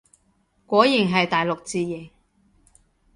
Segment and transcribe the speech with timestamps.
[0.65, 2.09] 果然係大陸字形